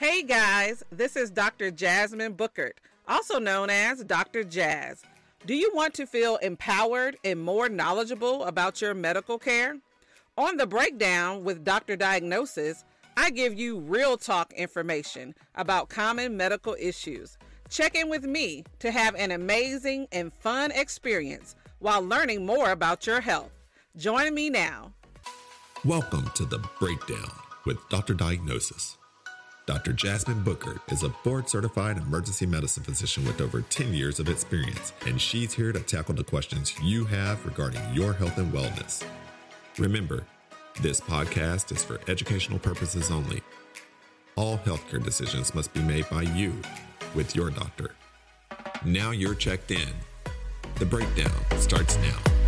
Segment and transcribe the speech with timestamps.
[0.00, 1.70] Hey guys, this is Dr.
[1.70, 2.72] Jasmine Booker,
[3.06, 4.44] also known as Dr.
[4.44, 5.02] Jazz.
[5.44, 9.76] Do you want to feel empowered and more knowledgeable about your medical care?
[10.38, 11.96] On the breakdown with Dr.
[11.96, 12.86] Diagnosis,
[13.18, 17.36] I give you real talk information about common medical issues.
[17.68, 23.06] Check in with me to have an amazing and fun experience while learning more about
[23.06, 23.52] your health.
[23.98, 24.94] Join me now.
[25.84, 27.30] Welcome to the Breakdown
[27.66, 28.14] with Dr.
[28.14, 28.96] Diagnosis.
[29.70, 29.92] Dr.
[29.92, 34.92] Jasmine Booker is a board certified emergency medicine physician with over 10 years of experience,
[35.06, 39.04] and she's here to tackle the questions you have regarding your health and wellness.
[39.78, 40.24] Remember,
[40.80, 43.42] this podcast is for educational purposes only.
[44.34, 46.52] All healthcare decisions must be made by you
[47.14, 47.94] with your doctor.
[48.84, 49.88] Now you're checked in.
[50.80, 52.39] The breakdown starts now.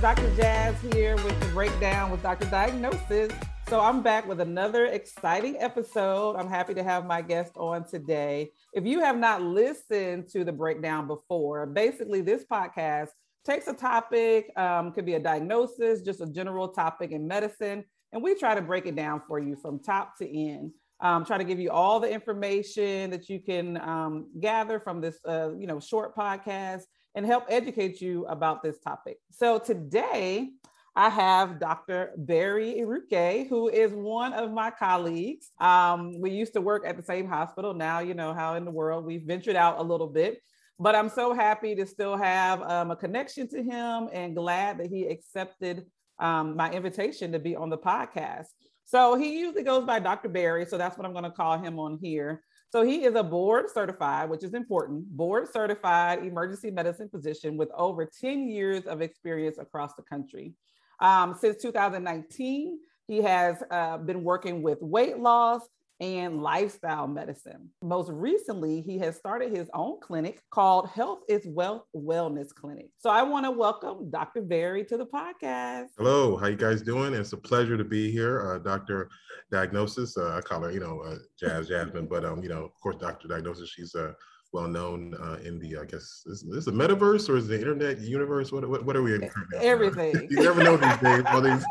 [0.00, 0.30] Dr.
[0.36, 2.44] Jazz here with the breakdown with Dr.
[2.50, 3.32] Diagnosis.
[3.68, 6.36] So I'm back with another exciting episode.
[6.36, 8.52] I'm happy to have my guest on today.
[8.74, 13.08] If you have not listened to the breakdown before, basically this podcast
[13.46, 18.22] takes a topic, um, could be a diagnosis, just a general topic in medicine, and
[18.22, 20.72] we try to break it down for you from top to end.
[21.00, 25.18] Um, try to give you all the information that you can um, gather from this,
[25.26, 26.82] uh, you know, short podcast
[27.16, 29.18] and help educate you about this topic.
[29.32, 30.50] So today,
[30.94, 32.12] I have Dr.
[32.16, 35.50] Barry Iruke, who is one of my colleagues.
[35.60, 37.74] Um, we used to work at the same hospital.
[37.74, 40.40] Now, you know how in the world we've ventured out a little bit,
[40.78, 44.88] but I'm so happy to still have um, a connection to him and glad that
[44.88, 45.86] he accepted
[46.18, 48.46] um, my invitation to be on the podcast.
[48.84, 50.28] So he usually goes by Dr.
[50.28, 50.64] Barry.
[50.64, 52.42] So that's what I'm going to call him on here.
[52.70, 57.70] So he is a board certified, which is important, board certified emergency medicine physician with
[57.76, 60.52] over 10 years of experience across the country.
[61.00, 65.62] Um, since 2019, he has uh, been working with weight loss,
[66.00, 67.70] and lifestyle medicine.
[67.82, 72.90] Most recently, he has started his own clinic called Health is Wealth Wellness Clinic.
[72.98, 74.42] So I want to welcome Dr.
[74.42, 75.88] Barry to the podcast.
[75.96, 77.14] Hello, how you guys doing?
[77.14, 78.46] It's a pleasure to be here.
[78.46, 79.08] Uh, Dr.
[79.50, 82.80] Diagnosis, uh, I call her, you know, uh, Jazz Jasmine, but um, you know, of
[82.82, 83.28] course, Dr.
[83.28, 84.12] Diagnosis, she's a uh,
[84.52, 88.00] well known uh, in the, I guess, is this a metaverse or is the internet
[88.00, 88.52] universe?
[88.52, 89.30] What, what, what are we in?
[89.56, 90.26] Everything.
[90.30, 91.64] you never know these days, all these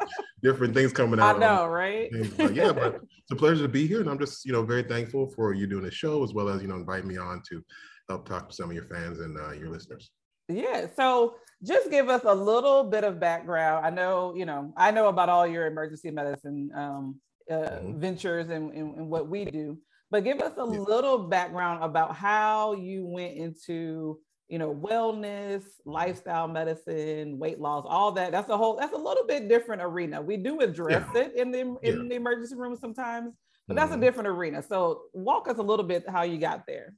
[0.44, 1.38] different things coming out.
[1.38, 2.12] I know, right?
[2.38, 4.02] But yeah, but it's a pleasure to be here.
[4.02, 6.62] And I'm just, you know, very thankful for you doing the show as well as,
[6.62, 7.64] you know, inviting me on to
[8.10, 10.12] help talk to some of your fans and uh, your listeners.
[10.48, 10.88] Yeah.
[10.96, 13.86] So just give us a little bit of background.
[13.86, 17.20] I know, you know, I know about all your emergency medicine um,
[17.50, 18.00] uh, mm-hmm.
[18.00, 19.78] ventures and, and, and, what we do
[20.12, 20.80] but give us a yeah.
[20.80, 28.12] little background about how you went into you know wellness lifestyle medicine weight loss all
[28.12, 31.22] that that's a whole that's a little bit different arena we do address yeah.
[31.22, 32.08] it in the in yeah.
[32.10, 33.34] the emergency room sometimes
[33.68, 34.04] but that's mm-hmm.
[34.04, 36.94] a different arena so walk us a little bit how you got there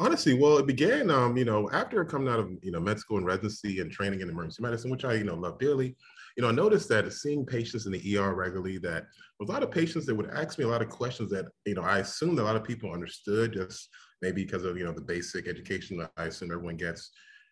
[0.00, 3.16] honestly well it began um you know after coming out of you know med school
[3.16, 5.96] and residency and training in emergency medicine which i you know love dearly
[6.36, 9.04] you know, I noticed that seeing patients in the ER regularly, that
[9.40, 11.82] a lot of patients that would ask me a lot of questions that, you know,
[11.82, 13.88] I assumed a lot of people understood just
[14.22, 17.10] maybe because of, you know, the basic education that I assume everyone gets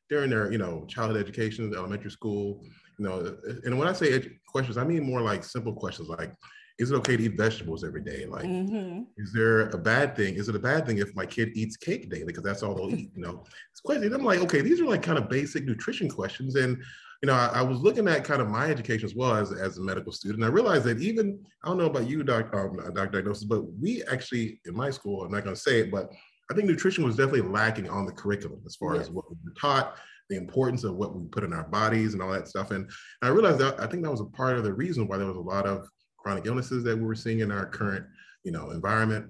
[0.08, 2.64] during their, you know, childhood education, elementary school,
[2.98, 6.32] you know, and when I say edu- questions, I mean more like simple questions like,
[6.78, 8.24] is it okay to eat vegetables every day?
[8.26, 9.02] Like, mm-hmm.
[9.16, 10.36] is there a bad thing?
[10.36, 12.94] Is it a bad thing if my kid eats cake daily because that's all they'll
[12.94, 13.10] eat?
[13.16, 14.14] You know, it's questions.
[14.14, 16.80] I'm like, okay, these are like kind of basic nutrition questions, and
[17.22, 19.78] you know, I, I, was looking at kind of my education as well as, as
[19.78, 20.44] a medical student.
[20.44, 22.56] I realized that even, I don't know about you, Dr.
[22.58, 23.10] Um, Dr.
[23.10, 26.10] Diagnosis, but we actually, in my school, I'm not going to say it, but
[26.50, 29.54] I think nutrition was definitely lacking on the curriculum as far as what we were
[29.60, 29.96] taught,
[30.30, 32.70] the importance of what we put in our bodies and all that stuff.
[32.70, 32.88] And
[33.22, 35.36] I realized that I think that was a part of the reason why there was
[35.36, 38.06] a lot of chronic illnesses that we were seeing in our current,
[38.44, 39.26] you know, environment.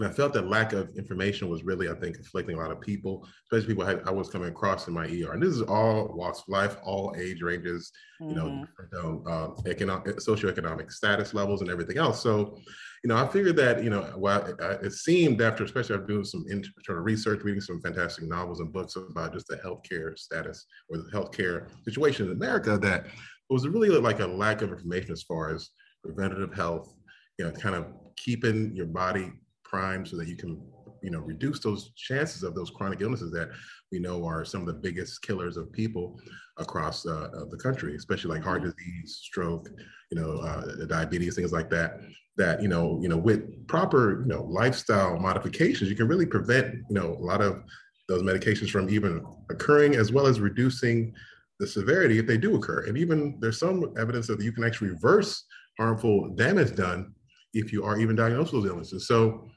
[0.00, 2.80] And I felt that lack of information was really, I think, afflicting a lot of
[2.80, 5.32] people, especially people I, I was coming across in my ER.
[5.32, 8.30] And this is all walks of life, all age ranges, mm-hmm.
[8.30, 9.28] you know, mm-hmm.
[9.28, 12.22] uh, economic, socioeconomic status levels and everything else.
[12.22, 12.56] So,
[13.04, 16.24] you know, I figured that, you know, well, it, it seemed after, especially after doing
[16.24, 20.96] some internal research, reading some fantastic novels and books about just the healthcare status or
[20.96, 23.12] the healthcare situation in America, that it
[23.50, 25.70] was really like a lack of information as far as
[26.02, 26.94] preventative health,
[27.38, 27.86] you know, kind of
[28.16, 29.30] keeping your body
[29.70, 30.60] prime so that you can
[31.02, 33.48] you know reduce those chances of those chronic illnesses that
[33.92, 36.18] we know are some of the biggest killers of people
[36.58, 39.68] across uh, the country especially like heart disease stroke
[40.10, 42.00] you know uh, diabetes things like that
[42.36, 46.74] that you know you know with proper you know lifestyle modifications you can really prevent
[46.74, 47.62] you know a lot of
[48.08, 51.14] those medications from even occurring as well as reducing
[51.60, 52.86] the severity if they do occur.
[52.86, 55.44] And even there's some evidence that you can actually reverse
[55.78, 57.14] harmful damage done
[57.54, 59.06] if you are even diagnosed with those illnesses.
[59.06, 59.48] So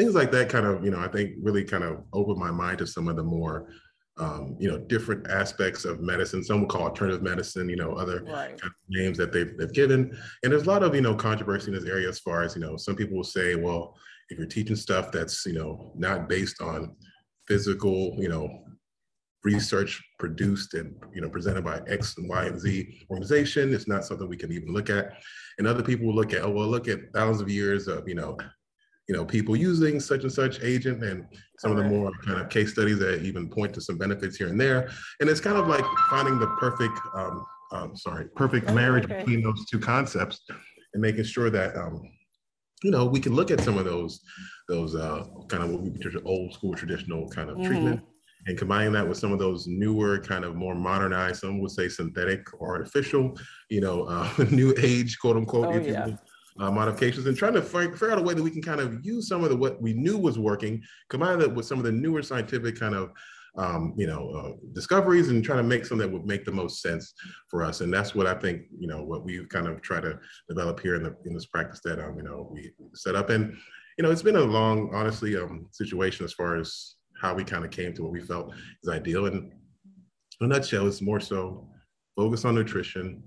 [0.00, 2.78] things like that kind of, you know, I think really kind of opened my mind
[2.78, 3.68] to some of the more
[4.18, 6.42] um, you know, different aspects of medicine.
[6.42, 8.48] Some will call alternative medicine, you know, other right.
[8.48, 10.16] kind of names that they've, they've given.
[10.42, 12.60] And there's a lot of, you know, controversy in this area as far as, you
[12.60, 13.96] know, some people will say, well,
[14.28, 16.96] if you're teaching stuff that's, you know, not based on
[17.46, 18.64] physical, you know,
[19.42, 24.04] research produced and, you know, presented by X and Y and Z organization, it's not
[24.04, 25.12] something we can even look at.
[25.58, 28.14] And other people will look at, oh, well, look at thousands of years of, you
[28.14, 28.36] know,
[29.10, 31.26] you know, people using such and such agent and
[31.58, 34.46] some of the more kind of case studies that even point to some benefits here
[34.46, 34.88] and there.
[35.18, 39.18] And it's kind of like finding the perfect, um, um, sorry, perfect marriage okay.
[39.18, 40.42] between those two concepts
[40.94, 42.00] and making sure that, um,
[42.84, 44.20] you know, we can look at some of those,
[44.68, 47.66] those uh, kind of what we consider old school traditional kind of mm-hmm.
[47.66, 48.02] treatment
[48.46, 51.88] and combining that with some of those newer kind of more modernized, some would say
[51.88, 53.36] synthetic or artificial,
[53.70, 56.16] you know, uh, new age, quote unquote, oh, yeah.
[56.60, 59.26] Uh, modifications and trying to figure out a way that we can kind of use
[59.26, 62.22] some of the what we knew was working, combine that with some of the newer
[62.22, 63.12] scientific kind of
[63.56, 66.82] um, you know uh, discoveries and trying to make something that would make the most
[66.82, 67.14] sense
[67.48, 67.80] for us.
[67.80, 70.18] And that's what I think you know what we kind of try to
[70.48, 73.30] develop here in the in this practice that um, you know we set up.
[73.30, 73.56] And
[73.96, 77.64] you know it's been a long, honestly, um, situation as far as how we kind
[77.64, 78.52] of came to what we felt
[78.82, 79.26] is ideal.
[79.26, 79.52] And
[80.40, 81.68] in a nutshell, it's more so
[82.16, 83.22] focus on nutrition,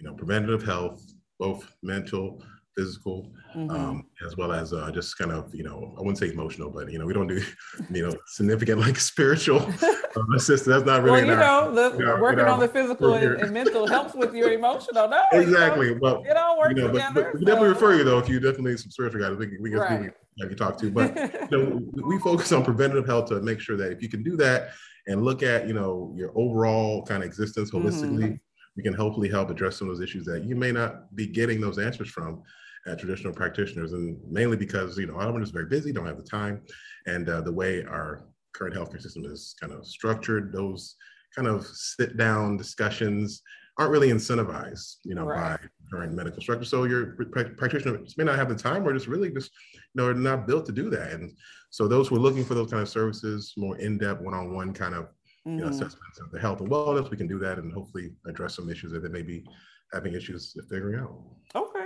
[0.00, 1.04] you know, preventative health,
[1.38, 2.42] both mental,
[2.78, 3.70] physical, mm-hmm.
[3.70, 6.90] um, as well as uh, just kind of, you know, I wouldn't say emotional, but
[6.92, 7.42] you know, we don't do,
[7.90, 10.68] you know, significant like spiritual uh, assistance.
[10.68, 11.24] That's not really.
[11.24, 15.08] Well, you know, the, working on the physical and, and, mental helps with your emotional.
[15.08, 15.88] No, exactly.
[15.88, 17.24] You know, well, it all works you know, together.
[17.24, 19.40] But, but we definitely refer you though if you definitely need some spiritual guidance.
[19.40, 20.00] We, we, right.
[20.00, 20.06] we,
[20.44, 21.16] we, you talk to, but
[21.50, 24.36] you know, we focus on preventative health to make sure that if you can do
[24.36, 24.70] that
[25.08, 28.22] and look at, you know, your overall kind of existence holistically.
[28.22, 28.34] Mm-hmm
[28.78, 31.60] we can hopefully help address some of those issues that you may not be getting
[31.60, 32.40] those answers from
[32.88, 35.66] at traditional practitioners, and mainly because you know a lot of them are just very
[35.66, 36.62] busy, don't have the time,
[37.06, 38.24] and uh, the way our
[38.54, 40.96] current healthcare system is kind of structured, those
[41.34, 43.42] kind of sit down discussions
[43.78, 45.60] aren't really incentivized, you know, right.
[45.60, 46.64] by current medical structure.
[46.64, 47.16] So your
[47.56, 50.66] practitioners may not have the time, or just really just you know are not built
[50.66, 51.12] to do that.
[51.12, 51.32] And
[51.70, 55.08] so those who are looking for those kind of services, more in-depth, one-on-one kind of
[55.44, 55.72] you know, mm-hmm.
[55.72, 58.92] assessments of the health and wellness, we can do that and hopefully address some issues
[58.92, 59.44] that they may be
[59.92, 61.22] having issues figuring out.
[61.54, 61.77] Okay.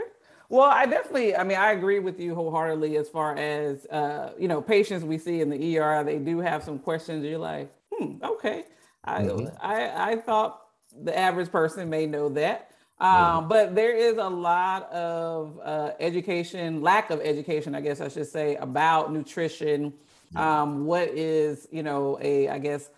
[0.53, 4.49] Well, I definitely, I mean, I agree with you wholeheartedly as far as, uh, you
[4.49, 7.25] know, patients we see in the ER, they do have some questions.
[7.25, 8.65] You're like, hmm, okay.
[9.03, 9.47] I, mm-hmm.
[9.63, 10.61] I, I thought
[10.95, 12.69] the average person may know that.
[12.99, 13.49] Um.
[13.49, 18.29] But there is a lot of uh, education, lack of education, I guess I should
[18.29, 19.95] say, about nutrition.
[20.37, 22.91] Um, what is, you know, a, I guess,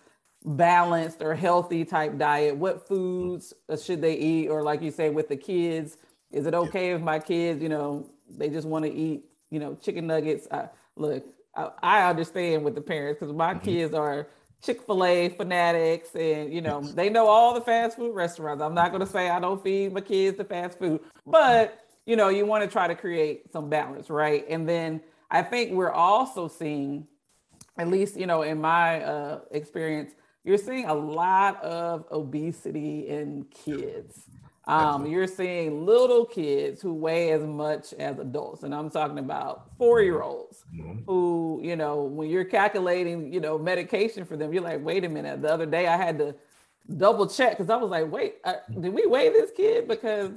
[0.43, 2.57] balanced or healthy type diet?
[2.57, 4.49] What foods should they eat?
[4.49, 5.95] Or, like you say, with the kids,
[6.35, 9.75] is it okay if my kids, you know, they just want to eat, you know,
[9.75, 10.47] chicken nuggets?
[10.51, 13.63] I, look, I, I understand with the parents because my mm-hmm.
[13.63, 14.27] kids are
[14.61, 18.63] Chick-fil-A fanatics and you know they know all the fast food restaurants.
[18.63, 22.29] I'm not gonna say I don't feed my kids the fast food, but you know,
[22.29, 24.45] you want to try to create some balance, right?
[24.49, 27.07] And then I think we're also seeing,
[27.77, 33.45] at least, you know, in my uh, experience, you're seeing a lot of obesity in
[33.45, 34.25] kids.
[34.67, 39.69] Um, you're seeing little kids who weigh as much as adults, and I'm talking about
[39.77, 41.03] four-year-olds mm-hmm.
[41.05, 45.09] who, you know, when you're calculating, you know, medication for them, you're like, wait a
[45.09, 45.43] minute.
[45.43, 46.33] The other day, I had to
[46.97, 49.87] double check because I was like, wait, uh, did we weigh this kid?
[49.87, 50.31] Because,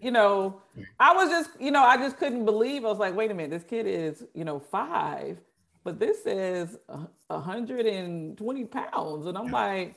[0.00, 0.62] you know,
[0.98, 2.86] I was just, you know, I just couldn't believe.
[2.86, 5.38] I was like, wait a minute, this kid is, you know, five,
[5.82, 6.78] but this says
[7.26, 9.94] 120 pounds, and I'm like,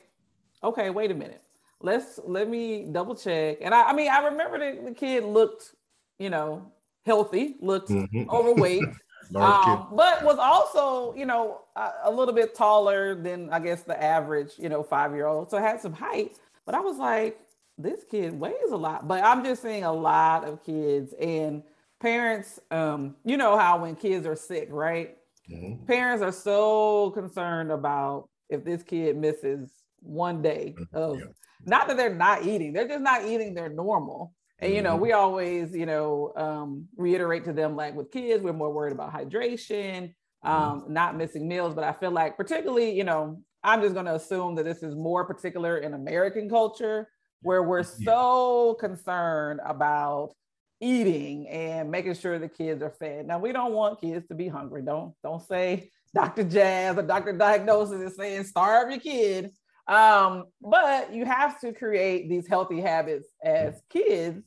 [0.62, 1.42] okay, wait a minute
[1.80, 3.58] let's let me double check.
[3.60, 5.74] And I, I mean, I remember that the kid looked,
[6.18, 6.72] you know,
[7.06, 8.28] healthy, looked mm-hmm.
[8.30, 8.84] overweight,
[9.34, 14.00] um, but was also, you know, a, a, little bit taller than I guess the
[14.02, 15.50] average, you know, five year old.
[15.50, 16.36] So had some height.
[16.66, 17.38] But I was like,
[17.78, 19.06] this kid weighs a lot.
[19.06, 21.62] But I'm just seeing a lot of kids and
[22.00, 22.58] parents.
[22.70, 25.16] Um, you know how when kids are sick, right?
[25.50, 25.86] Mm-hmm.
[25.86, 29.70] Parents are so concerned about if this kid misses
[30.00, 30.96] one day mm-hmm.
[30.96, 31.26] of yeah.
[31.64, 34.32] Not that they're not eating, they're just not eating their normal.
[34.60, 35.02] And you know, mm-hmm.
[35.02, 39.12] we always, you know, um, reiterate to them like with kids, we're more worried about
[39.12, 40.14] hydration,
[40.44, 40.48] mm-hmm.
[40.48, 40.92] um, mm-hmm.
[40.92, 41.74] not missing meals.
[41.74, 44.94] But I feel like, particularly, you know, I'm just going to assume that this is
[44.94, 47.08] more particular in American culture,
[47.42, 50.32] where we're so concerned about
[50.80, 53.26] eating and making sure the kids are fed.
[53.26, 54.82] Now, we don't want kids to be hungry.
[54.82, 56.44] Don't don't say Dr.
[56.44, 57.32] Jazz or Dr.
[57.32, 59.52] Diagnosis is saying starve your kid.
[59.88, 64.44] Um, but you have to create these healthy habits as kids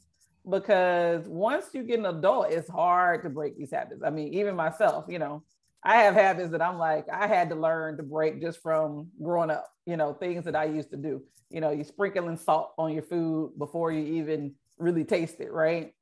[0.49, 4.01] because once you get an adult, it's hard to break these habits.
[4.05, 5.43] I mean, even myself, you know,
[5.83, 9.49] I have habits that I'm like, I had to learn to break just from growing
[9.49, 11.23] up, you know, things that I used to do.
[11.49, 15.93] You know, you sprinkling salt on your food before you even really taste it, right?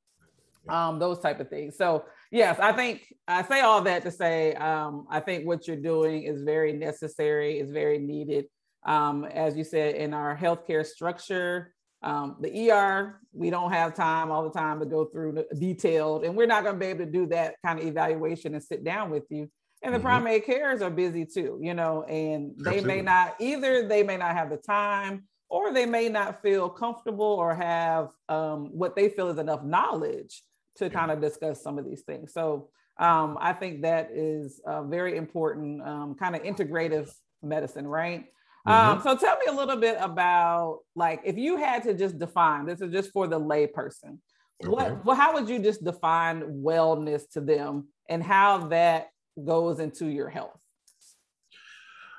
[0.67, 1.77] Um, those type of things.
[1.77, 5.77] So yes, I think I say all that to say um, I think what you're
[5.77, 8.46] doing is very necessary, is very needed.
[8.86, 14.31] Um, as you said, in our healthcare structure, um, the ER, we don't have time
[14.31, 17.05] all the time to go through the detailed, and we're not going to be able
[17.05, 19.50] to do that kind of evaluation and sit down with you.
[19.81, 20.07] And the mm-hmm.
[20.07, 22.95] primary cares are busy too, you know, and they Absolutely.
[22.95, 27.25] may not either, they may not have the time or they may not feel comfortable
[27.25, 30.43] or have um, what they feel is enough knowledge
[30.77, 32.33] to kind of discuss some of these things.
[32.33, 32.69] So
[33.00, 37.09] um, I think that is a very important um, kind of integrative
[37.41, 38.25] medicine, right?
[38.69, 39.01] Um, mm-hmm.
[39.01, 42.81] so tell me a little bit about like if you had to just define this
[42.81, 44.19] is just for the layperson.
[44.61, 44.69] Okay.
[44.69, 49.07] What well, how would you just define wellness to them and how that
[49.43, 50.61] goes into your health?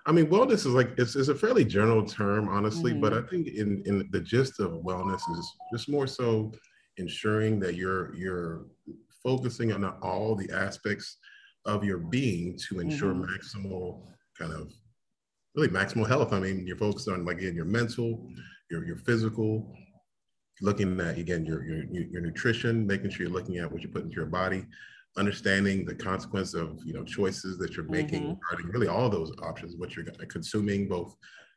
[0.07, 3.01] I mean, wellness is like it's, it's a fairly general term, honestly, mm-hmm.
[3.01, 6.53] but I think in in the gist of wellness is just more so
[6.97, 8.67] ensuring that you're you're
[9.23, 11.19] focusing on all the aspects
[11.67, 13.31] of your being to ensure mm-hmm.
[13.31, 14.07] maximal
[14.39, 14.73] kind of
[15.61, 16.33] really maximal health.
[16.33, 18.27] I mean, you're focused on like again your mental,
[18.71, 19.73] your your physical,
[20.61, 24.03] looking at again your your your nutrition, making sure you're looking at what you put
[24.03, 24.65] into your body,
[25.17, 28.35] understanding the consequence of you know choices that you're making mm-hmm.
[28.51, 31.15] regarding really all those options, what you're consuming, both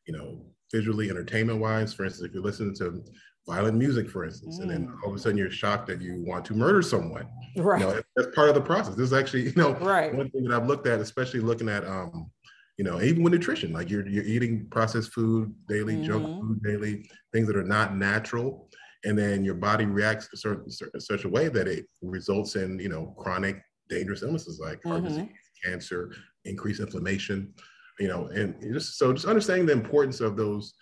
[0.07, 1.93] you know visually, entertainment wise.
[1.93, 3.03] For instance, if you're listening to
[3.45, 4.63] violent music, for instance, mm.
[4.63, 4.95] and then mm.
[5.03, 7.27] all of a sudden you're shocked that you want to murder someone.
[7.57, 7.81] Right.
[7.81, 8.95] You know, that's part of the process.
[8.95, 10.13] This is actually, you know, right.
[10.13, 12.31] one thing that I've looked at, especially looking at, um,
[12.77, 16.05] you know, even with nutrition, like you're you're eating processed food daily, mm-hmm.
[16.05, 18.69] junk food daily, things that are not natural,
[19.05, 22.89] and then your body reacts a certain, such a way that it results in, you
[22.89, 24.89] know, chronic dangerous illnesses like mm-hmm.
[24.89, 25.29] heart disease,
[25.63, 26.13] cancer,
[26.45, 27.53] increased inflammation,
[27.99, 30.73] you know, and just so just understanding the importance of those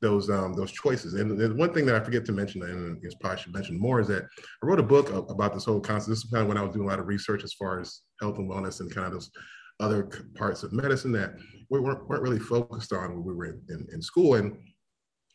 [0.00, 1.14] those um, those choices.
[1.14, 4.00] And there's one thing that I forget to mention, and I probably should mention more,
[4.00, 4.24] is that
[4.62, 6.10] I wrote a book about this whole concept.
[6.10, 8.00] This is kind of when I was doing a lot of research as far as
[8.20, 9.30] health and wellness and kind of those
[9.82, 11.34] other parts of medicine that
[11.70, 14.34] we weren't, weren't really focused on when we were in, in, in school.
[14.34, 14.56] And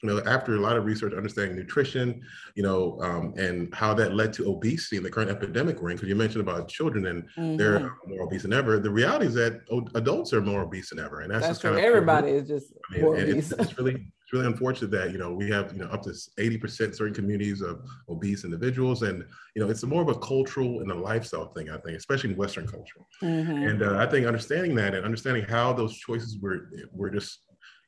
[0.04, 2.22] you know, after a lot of research, understanding nutrition,
[2.56, 5.96] you know, um, and how that led to obesity and the current epidemic we're in,
[5.96, 7.58] because you mentioned about children and mm-hmm.
[7.58, 8.78] they're more obese than ever.
[8.78, 9.62] The reality is that
[9.96, 12.74] adults are more obese than ever, and that's, that's just kind of everybody is just
[12.90, 13.52] I mean, more obese.
[13.52, 13.94] It's, it's, really
[14.28, 17.62] it's really unfortunate that you know we have you know up to 80% certain communities
[17.62, 19.24] of obese individuals and
[19.56, 22.36] you know it's more of a cultural and a lifestyle thing i think especially in
[22.36, 23.52] western culture mm-hmm.
[23.52, 27.40] and uh, i think understanding that and understanding how those choices were were just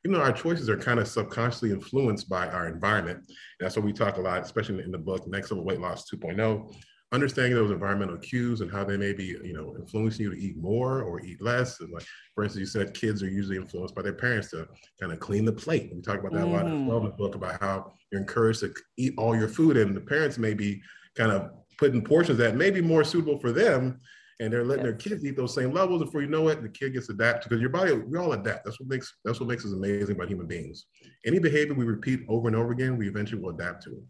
[0.04, 3.84] even though our choices are kind of subconsciously influenced by our environment and that's what
[3.84, 6.72] we talk a lot especially in the book next level weight loss 2.0
[7.12, 10.56] understanding those environmental cues and how they may be, you know, influencing you to eat
[10.56, 11.80] more or eat less.
[11.80, 14.68] And like, for instance, you said kids are usually influenced by their parents to
[15.00, 15.90] kind of clean the plate.
[15.92, 16.52] We talk about that mm.
[16.52, 19.96] a lot in the book about how you're encouraged to eat all your food, and
[19.96, 20.80] the parents may be
[21.16, 24.00] kind of putting portions that may be more suitable for them.
[24.40, 26.02] And they're letting their kids eat those same levels.
[26.02, 28.64] Before you know it, the kid gets adapted because your body, we all adapt.
[28.64, 30.86] That's what makes that's what makes us amazing about human beings.
[31.26, 34.02] Any behavior we repeat over and over again, we eventually will adapt to it.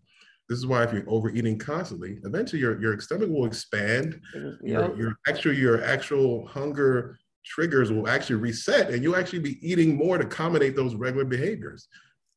[0.48, 4.20] This is why if you're overeating constantly, eventually your, your stomach will expand.
[4.34, 4.58] Yep.
[4.62, 9.96] Your, your actual your actual hunger triggers will actually reset, and you'll actually be eating
[9.96, 11.88] more to accommodate those regular behaviors.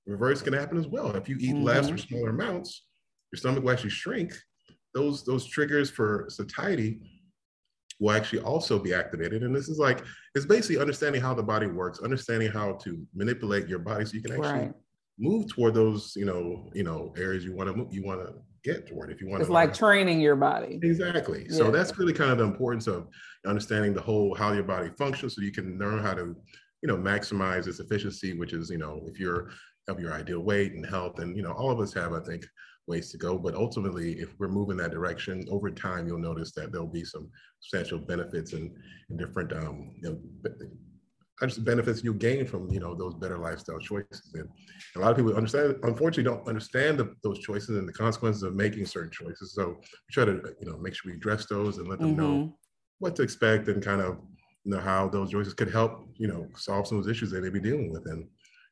[0.08, 1.16] Reverse can happen as well.
[1.16, 1.64] If you eat mm-hmm.
[1.64, 2.86] less or smaller amounts,
[3.32, 4.34] your stomach will actually shrink.
[4.96, 7.02] Those those triggers for satiety
[8.00, 9.44] will actually also be activated.
[9.44, 10.04] And this is like
[10.36, 14.22] it's basically understanding how the body works, understanding how to manipulate your body so you
[14.22, 14.74] can actually right
[15.20, 18.34] move toward those you know you know areas you want to move, you want to
[18.64, 21.56] get toward if you want it's to like training your body exactly yeah.
[21.56, 23.08] so that's really kind of the importance of
[23.46, 26.36] understanding the whole how your body functions so you can learn how to
[26.82, 29.50] you know maximize its efficiency which is you know if you're
[29.88, 32.46] of your ideal weight and health and you know all of us have i think
[32.88, 36.72] ways to go but ultimately if we're moving that direction over time you'll notice that
[36.72, 37.30] there'll be some
[37.62, 38.72] substantial benefits and,
[39.10, 40.20] and different um, you know,
[41.48, 44.48] just benefits you gain from you know those better lifestyle choices and
[44.96, 48.56] a lot of people understand unfortunately don't understand the, those choices and the consequences of
[48.56, 51.88] making certain choices so we try to you know make sure we address those and
[51.88, 52.22] let them mm-hmm.
[52.22, 52.58] know
[53.00, 54.20] what to expect and kind of
[54.64, 57.42] you know how those choices could help you know solve some of those issues they
[57.42, 58.28] may be dealing with and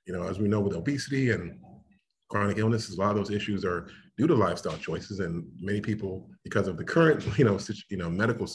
[0.05, 1.57] you know as we know with obesity and
[2.29, 6.29] chronic illnesses a lot of those issues are due to lifestyle choices and many people
[6.43, 8.47] because of the current you know you know medical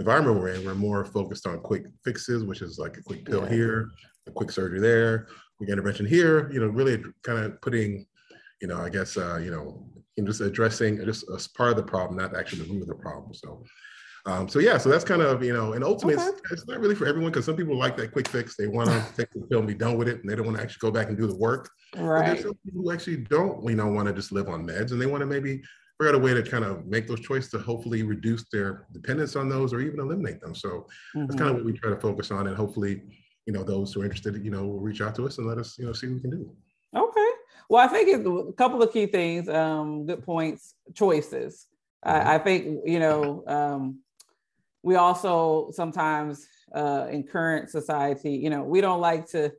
[0.00, 3.44] environment we're in, we're more focused on quick fixes, which is like a quick pill
[3.44, 3.50] yeah.
[3.50, 3.90] here,
[4.26, 5.28] a quick surgery there,
[5.58, 8.06] quick intervention here, you know, really kind of putting,
[8.60, 9.86] you know, I guess, uh, you know,
[10.24, 13.32] just addressing just as part of the problem, not actually the root of the problem.
[13.32, 13.62] So,
[14.26, 16.36] um, so yeah, so that's kind of you know, and ultimately, okay.
[16.44, 18.56] it's, it's, not really for everyone because some people like that quick fix.
[18.56, 20.58] They want to take the pill and be done with it, and they don't want
[20.58, 21.70] to actually go back and do the work.
[21.96, 22.20] Right.
[22.20, 24.92] But there's some people who actually don't, you know, want to just live on meds,
[24.92, 25.62] and they want to maybe
[25.98, 29.36] figure out a way to kind of make those choices to hopefully reduce their dependence
[29.36, 30.54] on those or even eliminate them.
[30.54, 30.86] So
[31.16, 31.26] mm-hmm.
[31.26, 33.02] that's kind of what we try to focus on, and hopefully,
[33.46, 35.58] you know, those who are interested, you know, will reach out to us and let
[35.58, 36.50] us, you know, see what we can do.
[36.94, 37.28] Okay.
[37.68, 41.66] Well, I think it's a couple of key things, um, good points, choices.
[42.04, 42.28] Mm-hmm.
[42.28, 44.00] I, I, think, you know, um,
[44.82, 49.52] we also sometimes uh, in current society, you know, we don't like to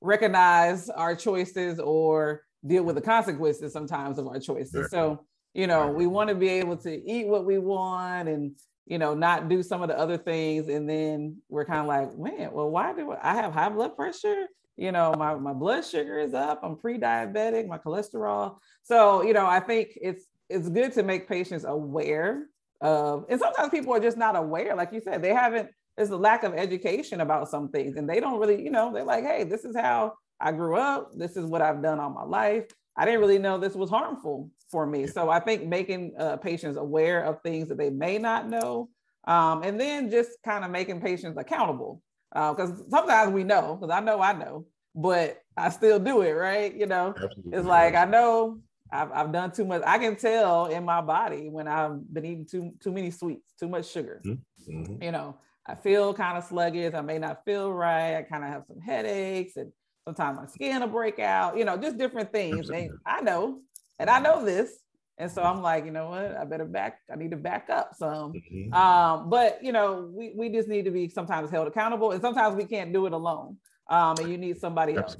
[0.00, 4.90] recognize our choices or deal with the consequences sometimes of our choices.
[4.90, 5.24] So,
[5.54, 8.54] you know, we want to be able to eat what we want and,
[8.86, 10.68] you know, not do some of the other things.
[10.68, 14.46] And then we're kind of like, man, well, why do I have high blood pressure?
[14.80, 19.46] you know my, my blood sugar is up i'm pre-diabetic my cholesterol so you know
[19.46, 22.46] i think it's it's good to make patients aware
[22.80, 24.74] of and sometimes people are just not aware.
[24.74, 28.20] Like you said they haven't there's a lack of education about some things and they
[28.20, 31.10] don't really you know they're like hey this is how i grew up.
[31.14, 32.64] This is what i've done all my life.
[32.96, 35.06] I didn't really know this was harmful for me.
[35.06, 38.88] So i think making uh, patients aware of things that they may not know
[39.26, 43.94] um, and then just kind of making patients accountable because uh, sometimes we know because
[43.94, 46.74] i know i know but i still do it right?
[46.74, 47.08] You know?
[47.08, 47.58] Absolutely.
[47.58, 48.60] it's like i know
[48.92, 52.46] I've, I've done too much i can tell in my body when i've been eating
[52.46, 55.02] too too many sweets too much sugar mm-hmm.
[55.02, 58.50] you know i feel kind of sluggish i may not feel right i kind of
[58.50, 59.72] have some headaches and
[60.04, 63.60] sometimes my skin will break out you know just different things and i know
[63.98, 64.80] and i know this
[65.20, 66.34] and so I'm like, you know what?
[66.34, 67.00] I better back.
[67.12, 68.32] I need to back up some.
[68.32, 68.72] Mm-hmm.
[68.72, 72.56] Um, but you know, we we just need to be sometimes held accountable, and sometimes
[72.56, 73.58] we can't do it alone.
[73.90, 75.16] Um, and you need somebody else.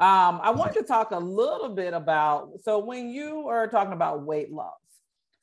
[0.00, 2.60] Um, I want to talk a little bit about.
[2.62, 4.72] So when you are talking about weight loss,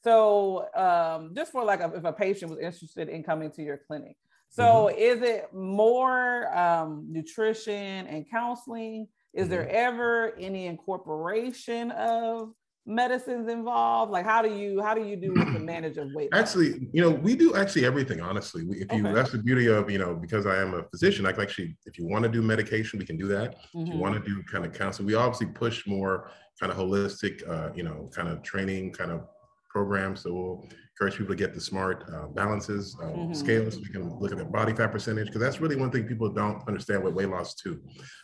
[0.04, 3.80] so um, just for like a, if a patient was interested in coming to your
[3.88, 4.18] clinic,
[4.50, 4.98] so mm-hmm.
[4.98, 9.08] is it more um, nutrition and counseling?
[9.34, 9.52] Is mm-hmm.
[9.52, 12.52] there ever any incorporation of
[12.88, 14.12] medicines involved?
[14.12, 16.32] Like how do you how do you do the manage of weight?
[16.32, 16.42] Loss?
[16.42, 18.22] Actually, you know, we do actually everything.
[18.22, 19.14] Honestly, we, if you okay.
[19.14, 22.00] that's the beauty of you know because I am a physician, I can actually if
[22.00, 23.56] you want to do medication, we can do that.
[23.56, 23.80] Mm-hmm.
[23.82, 24.00] If you mm-hmm.
[24.00, 27.84] want to do kind of counseling, we obviously push more kind of holistic, uh, you
[27.84, 29.28] know, kind of training kind of
[29.70, 30.22] programs.
[30.22, 33.34] So we'll encourage people to get the smart uh, balances uh, mm-hmm.
[33.34, 36.06] scales so we can look at their body fat percentage because that's really one thing
[36.06, 37.80] people don't understand with weight loss too.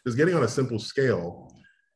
[0.06, 1.54] Is getting on a simple scale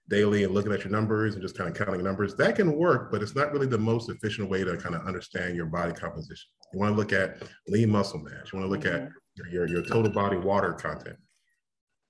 [0.10, 3.12] daily and looking at your numbers and just kind of counting numbers, that can work,
[3.12, 6.50] but it's not really the most efficient way to kind of understand your body composition.
[6.74, 8.52] You want to look at lean muscle mass.
[8.52, 9.54] You want to look at mm-hmm.
[9.54, 11.18] your, your total body water content.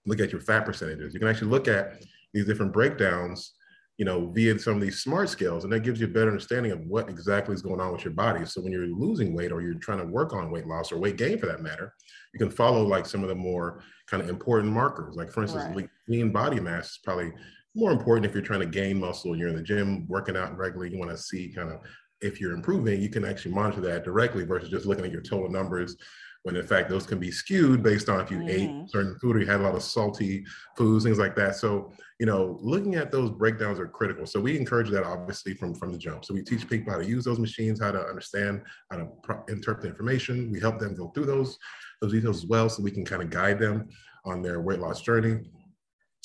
[0.05, 1.13] Look at your fat percentages.
[1.13, 2.01] You can actually look at
[2.33, 3.53] these different breakdowns,
[3.97, 6.71] you know, via some of these smart scales, and that gives you a better understanding
[6.71, 8.45] of what exactly is going on with your body.
[8.45, 11.17] So when you're losing weight or you're trying to work on weight loss or weight
[11.17, 11.93] gain for that matter,
[12.33, 15.15] you can follow like some of the more kind of important markers.
[15.15, 15.89] Like for instance, right.
[16.07, 17.33] lean body mass is probably
[17.77, 20.91] more important if you're trying to gain muscle you're in the gym working out regularly,
[20.91, 21.79] you want to see kind of
[22.21, 25.49] if you're improving, you can actually monitor that directly versus just looking at your total
[25.49, 25.95] numbers
[26.43, 28.49] when in fact those can be skewed based on if you mm-hmm.
[28.49, 30.45] ate certain food or you had a lot of salty
[30.77, 31.55] foods, things like that.
[31.55, 34.25] So, you know, looking at those breakdowns are critical.
[34.25, 36.25] So we encourage that obviously from, from the jump.
[36.25, 39.43] So we teach people how to use those machines, how to understand, how to pro-
[39.49, 40.51] interpret information.
[40.51, 41.57] We help them go through those,
[42.01, 43.89] those details as well so we can kind of guide them
[44.25, 45.41] on their weight loss journey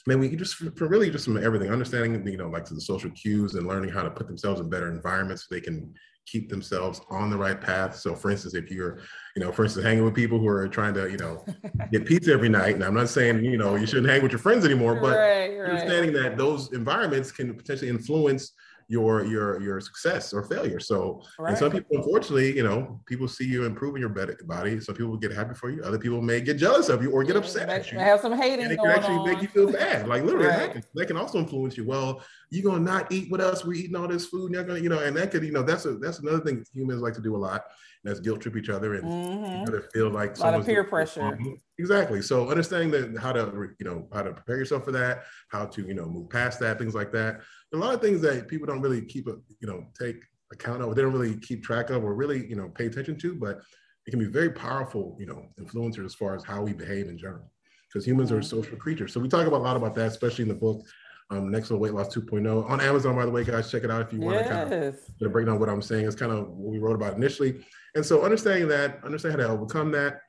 [0.06, 3.10] man, we just for really just from everything, understanding you know like to the social
[3.10, 5.94] cues and learning how to put themselves in better environments so they can
[6.26, 7.96] keep themselves on the right path.
[7.96, 9.00] So, for instance, if you're,
[9.34, 11.44] you know, for instance, hanging with people who are trying to, you know,
[11.92, 14.38] get pizza every night, and I'm not saying, you know, you shouldn't hang with your
[14.38, 15.70] friends anymore, but right, right.
[15.70, 18.52] understanding that those environments can potentially influence
[18.92, 20.78] your your your success or failure.
[20.78, 21.50] So right.
[21.50, 24.80] and some people, unfortunately, you know, people see you improving your body.
[24.80, 25.82] Some people get happy for you.
[25.82, 27.98] Other people may get jealous of you or get upset at you.
[27.98, 28.66] Have some hating.
[28.66, 29.26] And it can actually on.
[29.26, 30.06] make you feel bad.
[30.06, 30.58] Like literally, right.
[30.58, 31.86] that, can, that can also influence you.
[31.86, 33.64] Well, you're gonna not eat with us.
[33.64, 34.46] We're eating all this food.
[34.46, 36.62] And you're gonna, you know, and that could, you know, that's a that's another thing
[36.74, 37.64] humans like to do a lot.
[38.04, 39.76] That's guilt trip each other and mm-hmm.
[39.94, 41.38] feel like a lot of peer pressure.
[41.78, 42.20] Exactly.
[42.20, 45.82] So understanding that how to you know how to prepare yourself for that, how to
[45.82, 47.40] you know move past that, things like that.
[47.72, 50.16] A lot of things that people don't really keep a you know take
[50.52, 53.34] account of, they don't really keep track of, or really you know pay attention to,
[53.34, 53.60] but
[54.06, 57.18] it can be very powerful you know influencers as far as how we behave in
[57.18, 57.50] general,
[57.88, 58.38] because humans mm-hmm.
[58.38, 59.12] are social creatures.
[59.12, 60.82] So we talk about a lot about that, especially in the book
[61.32, 64.02] um, Next Level Weight Loss 2.0 on Amazon, by the way, guys, check it out
[64.02, 64.48] if you want yes.
[64.48, 66.06] to kind of break down what I'm saying.
[66.06, 67.64] It's kind of what we wrote about initially.
[67.94, 70.20] And so understanding that, understand how to overcome that,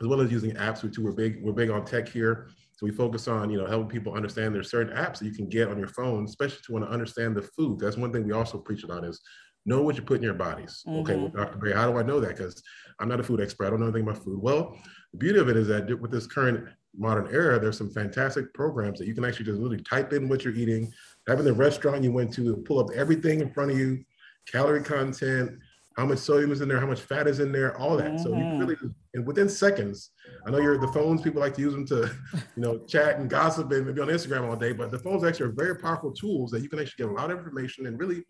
[0.00, 2.50] as well as using apps, which we're big, we're big on tech here.
[2.76, 5.48] So we focus on, you know, helping people understand there's certain apps that you can
[5.48, 7.78] get on your phone, especially to want to understand the food.
[7.78, 9.20] That's one thing we also preach about is
[9.64, 10.82] know what you put in your bodies.
[10.86, 11.00] Mm-hmm.
[11.00, 11.58] Okay, well, Dr.
[11.58, 12.36] Barry, how do I know that?
[12.36, 12.62] Because
[13.00, 13.66] I'm not a food expert.
[13.66, 14.40] I don't know anything about food.
[14.40, 14.76] Well,
[15.12, 18.98] the beauty of it is that with this current modern era, there's some fantastic programs
[18.98, 20.92] that you can actually just literally type in what you're eating,
[21.26, 24.04] type in the restaurant you went to, pull up everything in front of you,
[24.46, 25.58] calorie content,
[25.96, 28.12] how much sodium is in there, how much fat is in there, all that.
[28.12, 28.22] Mm-hmm.
[28.22, 28.58] So you can mm-hmm.
[28.58, 28.76] really,
[29.14, 30.10] and within seconds,
[30.46, 33.30] I know you're the phones, people like to use them to, you know, chat and
[33.30, 36.50] gossip and maybe on Instagram all day, but the phones actually are very powerful tools
[36.50, 38.24] that you can actually get a lot of information and really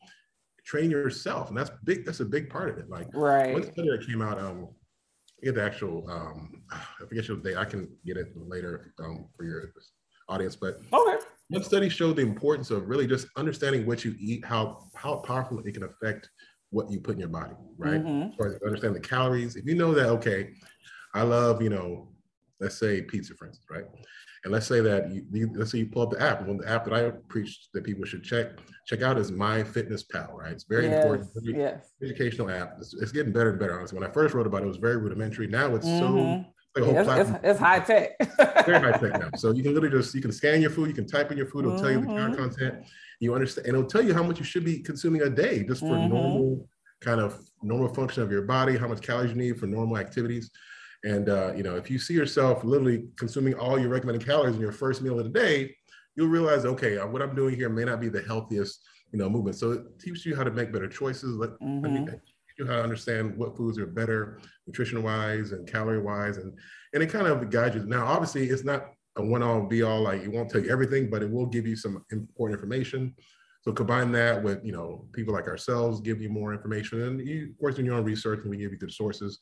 [0.64, 1.48] train yourself.
[1.48, 2.88] And that's big, that's a big part of it.
[2.88, 3.52] Like right.
[3.52, 4.68] one study that came out, um,
[5.42, 9.44] get the actual, um, I forget your date, I can get it later um, for
[9.44, 9.72] your
[10.28, 11.24] audience, but okay.
[11.48, 15.58] one study showed the importance of really just understanding what you eat, how, how powerful
[15.58, 16.30] it can affect
[16.76, 18.04] what you put in your body, right?
[18.04, 18.40] Mm-hmm.
[18.40, 19.56] Or understand the calories.
[19.56, 20.50] If you know that, okay,
[21.14, 22.08] I love, you know,
[22.60, 23.84] let's say pizza, for instance, right?
[24.44, 26.46] And let's say that you, you let's say you pull up the app.
[26.46, 30.52] One the app that I preach that people should check check out is MyFitnessPal, right?
[30.52, 31.92] It's very yes, important, very yes.
[32.02, 32.74] educational app.
[32.78, 33.76] It's, it's, getting better and better.
[33.78, 35.48] Honestly, when I first wrote about it, it was very rudimentary.
[35.48, 36.42] Now it's mm-hmm.
[36.44, 36.44] so
[36.76, 38.10] like yeah, it's, it's, it's, high tech.
[38.66, 39.30] very high tech now.
[39.36, 41.46] So you can literally just you can scan your food, you can type in your
[41.46, 41.82] food, it'll mm-hmm.
[41.82, 42.34] tell you the mm-hmm.
[42.34, 42.86] content.
[43.20, 45.80] You understand, and it'll tell you how much you should be consuming a day just
[45.80, 46.12] for mm-hmm.
[46.12, 46.68] normal
[47.00, 50.50] kind of normal function of your body, how much calories you need for normal activities.
[51.04, 54.60] And uh, you know, if you see yourself literally consuming all your recommended calories in
[54.60, 55.74] your first meal of the day,
[56.14, 58.80] you'll realize, okay, uh, what I'm doing here may not be the healthiest,
[59.12, 59.56] you know, movement.
[59.56, 61.36] So it teaches you how to make better choices.
[61.36, 62.14] Let, mm-hmm.
[62.58, 66.52] You how to understand what foods are better nutrition wise and calorie wise, and
[66.92, 67.84] and it kind of guides you.
[67.86, 70.02] Now, obviously, it's not a one all be all.
[70.02, 73.14] Like it won't tell you everything, but it will give you some important information.
[73.62, 77.50] So combine that with, you know, people like ourselves give you more information and you,
[77.50, 79.38] of course, doing your own research and we give you the sources.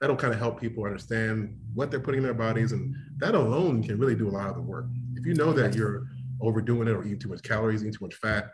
[0.00, 2.72] That'll kind of help people understand what they're putting in their bodies.
[2.72, 4.86] And that alone can really do a lot of the work.
[5.14, 6.08] If you know that you're
[6.40, 8.50] overdoing it or eating too much calories, eating too much fat,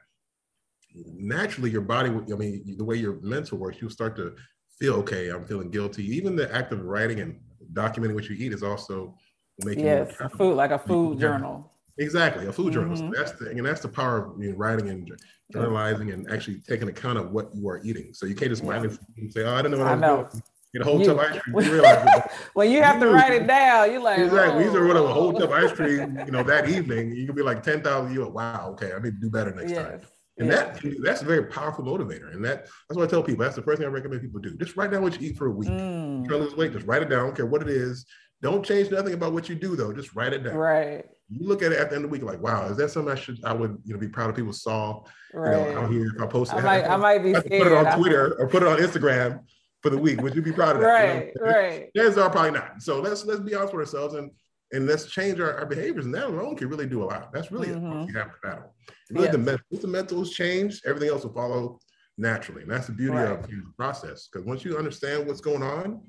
[0.94, 4.34] naturally your body, I mean, the way your mental works, you'll start to
[4.78, 6.04] feel, okay, I'm feeling guilty.
[6.16, 7.40] Even the act of writing and
[7.72, 9.16] documenting what you eat is also
[9.64, 11.70] making yes, a food like a food journal.
[11.98, 12.96] Exactly, a food journal.
[12.96, 13.12] Mm-hmm.
[13.12, 15.16] So that's the and that's the power of you know, writing and
[15.52, 18.12] journalizing and actually taking account of what you are eating.
[18.12, 18.82] So you can't just yeah.
[19.16, 20.28] and say, "Oh, I don't know what I, I know.
[20.30, 21.60] doing." Get a whole you, tub of ice cream.
[21.60, 22.22] You realize
[22.54, 24.64] when you have you to write it down, you're like, exactly.
[24.64, 26.18] These are what a whole tub of ice cream.
[26.26, 28.12] You know, that evening you can be like ten thousand.
[28.12, 29.86] You're like, wow, okay, I need to do better next yes.
[29.86, 30.00] time.
[30.36, 30.80] And yes.
[30.82, 32.34] that that's a very powerful motivator.
[32.34, 33.44] And that that's what I tell people.
[33.44, 34.56] That's the first thing I recommend people do.
[34.56, 35.68] Just write down what you eat for a week.
[35.68, 36.26] Mm.
[36.26, 36.72] Try to lose weight.
[36.72, 37.20] Just write it down.
[37.20, 38.04] I don't care what it is.
[38.42, 39.92] Don't change nothing about what you do though.
[39.92, 40.56] Just write it down.
[40.56, 42.90] Right you look at it at the end of the week, like, wow, is that
[42.90, 45.68] something I should, I would, you know, be proud of people saw, right.
[45.68, 46.12] you know, out here.
[46.14, 48.48] If I post it, I might, I, I might be put it on Twitter or
[48.48, 49.40] put it on Instagram
[49.82, 50.20] for the week.
[50.20, 50.88] Would you be proud of that?
[50.88, 51.50] Right, you know?
[51.50, 51.90] right.
[51.96, 52.82] Chances are probably not.
[52.82, 54.30] So let's let's be honest with ourselves and
[54.74, 56.04] and let's change our, our behaviors.
[56.04, 57.32] And that alone can really do a lot.
[57.32, 58.08] That's really mm-hmm.
[58.08, 58.74] you have to battle.
[59.10, 61.78] Really, the mental, the mentals change, everything else will follow
[62.18, 62.62] naturally.
[62.62, 63.30] And that's the beauty right.
[63.30, 64.28] of the process.
[64.28, 66.00] Because once you understand what's going on,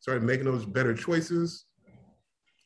[0.00, 1.66] start making those better choices,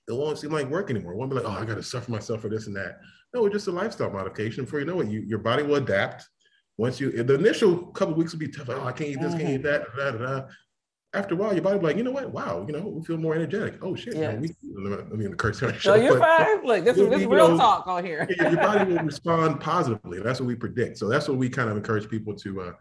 [0.08, 1.12] it won't seem like work anymore.
[1.12, 3.00] It won't be like, oh, I got to suffer myself for this and that.
[3.34, 4.64] No, it's just a lifestyle modification.
[4.64, 6.28] Before you know it, you, your body will adapt.
[6.78, 8.68] Once you, the initial couple weeks will be tough.
[8.68, 9.40] Oh, I can't eat this, mm-hmm.
[9.40, 9.86] can't eat that.
[9.96, 10.42] Da, da, da.
[11.16, 12.30] After a while, your body be like, you know what?
[12.30, 13.82] Wow, you know, we feel more energetic.
[13.82, 14.16] Oh shit!
[14.16, 14.34] Yeah.
[14.36, 15.58] we, I mean, the curse.
[15.58, 16.64] So you're fine.
[16.64, 18.28] Look, this is real know, talk on here.
[18.38, 20.20] your body will respond positively.
[20.20, 20.98] That's what we predict.
[20.98, 22.72] So that's what we kind of encourage people to uh,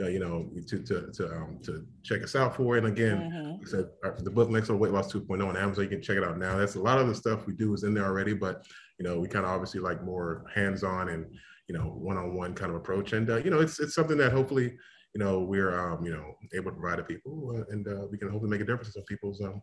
[0.00, 2.76] uh, you know, to to to um, to check us out for.
[2.76, 3.50] And again, mm-hmm.
[3.52, 5.84] like I said the book Next Level Weight Loss 2.0 on Amazon.
[5.84, 6.56] You can check it out now.
[6.56, 8.66] That's a lot of the stuff we do is in there already, but
[8.98, 11.26] you know, we kind of obviously like more hands-on and
[11.68, 13.12] you know, one-on-one kind of approach.
[13.12, 14.76] And uh, you know, it's it's something that hopefully
[15.14, 18.18] you know we're um, you know able to provide to people, uh, and uh, we
[18.18, 19.62] can hopefully make a difference in people's um,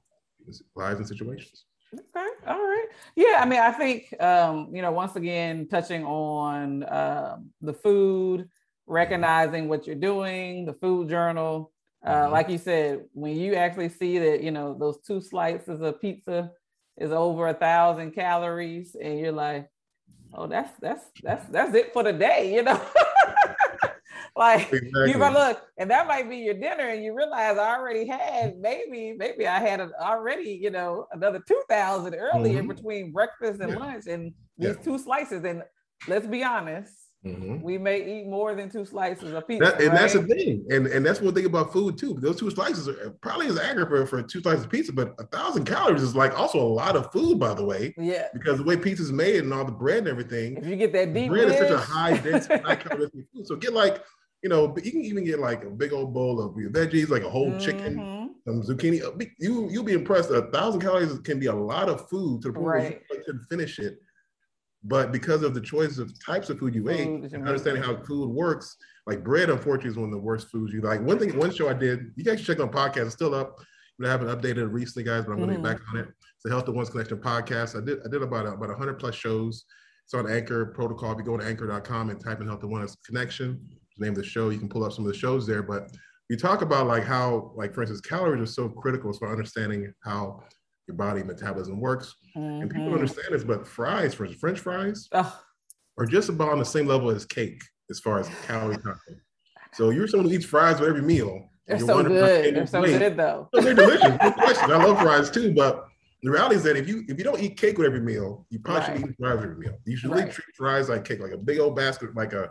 [0.76, 1.66] lives and situations.
[1.94, 2.28] Okay.
[2.48, 2.86] All right.
[3.18, 3.40] Yeah.
[3.42, 8.48] I mean, I think, um, you know, once again, touching on uh, the food,
[8.88, 11.72] recognizing what you're doing, the food journal.
[12.06, 12.32] Uh, mm-hmm.
[12.32, 16.52] Like you said, when you actually see that, you know, those two slices of pizza
[16.98, 19.70] is over a thousand calories, and you're like,
[20.34, 22.82] oh, that's that's that's that's it for the day, you know.
[24.36, 25.12] like exactly.
[25.12, 28.58] you might look, and that might be your dinner, and you realize I already had
[28.60, 32.68] maybe maybe I had already you know another two thousand earlier mm-hmm.
[32.68, 33.78] between breakfast and yeah.
[33.78, 34.84] lunch, and these yeah.
[34.84, 35.44] two slices.
[35.44, 35.64] And
[36.08, 36.94] let's be honest,
[37.26, 37.62] Mm-hmm.
[37.62, 39.66] We may eat more than two slices of pizza.
[39.66, 40.00] That, and right?
[40.00, 40.66] that's the thing.
[40.72, 42.18] And and that's one thing about food too.
[42.20, 45.66] Those two slices are probably as accurate for two slices of pizza, but a thousand
[45.66, 47.94] calories is like also a lot of food, by the way.
[47.96, 48.28] Yeah.
[48.34, 50.58] Because the way pizza is made and all the bread and everything.
[50.58, 51.62] If you get that deep bread dish.
[51.62, 53.46] is such a high dense, high calorie food.
[53.46, 54.04] So get like,
[54.44, 57.30] you know, you can even get like a big old bowl of veggies, like a
[57.30, 57.60] whole mm-hmm.
[57.60, 59.04] chicken some zucchini.
[59.04, 60.30] Uh, you you'll be impressed.
[60.32, 63.02] A thousand calories can be a lot of food to the point right.
[63.08, 64.00] where you couldn't finish it.
[64.84, 66.92] But because of the choice of types of food you food,
[67.26, 70.74] ate, and understanding how food works, like bread, unfortunately, is one of the worst foods
[70.74, 71.02] you like.
[71.02, 73.06] One thing, one show I did, you guys should check on podcast.
[73.06, 73.60] It's still up.
[74.04, 75.64] I haven't updated recently, guys, but I'm going to mm.
[75.64, 76.08] get back on it.
[76.08, 77.80] It's the Health at Once Connection podcast.
[77.80, 79.66] I did I did about about 100 plus shows.
[80.06, 81.12] It's on Anchor Protocol.
[81.12, 83.62] If you go to anchor.com and type in Health at Once Connection,
[83.98, 85.64] name of the show, you can pull up some of the shows there.
[85.64, 85.92] But
[86.30, 90.44] we talk about like how, like for instance, calories are so critical for understanding how
[90.88, 92.16] your body metabolism works.
[92.36, 92.62] Mm-hmm.
[92.62, 92.96] And people mm-hmm.
[92.96, 97.26] understand this, but fries, for French fries, are just about on the same level as
[97.26, 99.20] cake as far as calorie content.
[99.74, 101.50] So you're someone who eats fries with every meal.
[101.68, 102.56] They're so good.
[102.56, 102.98] They're so weight.
[102.98, 103.50] good though.
[103.54, 104.60] they're delicious.
[104.60, 105.86] I love fries too, but
[106.24, 108.60] the reality is that if you if you don't eat cake with every meal, you
[108.60, 109.00] probably right.
[109.00, 109.78] should eat fries with every meal.
[109.86, 110.20] You should right.
[110.20, 112.50] really treat fries like cake, like a big old basket, like a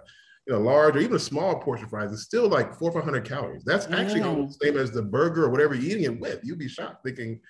[0.52, 2.12] know, large or even a small portion of fries.
[2.12, 3.64] It's still like four or five hundred calories.
[3.64, 4.48] That's actually mm.
[4.48, 6.40] the same as the burger or whatever you're eating it with.
[6.44, 7.40] You'd be shocked thinking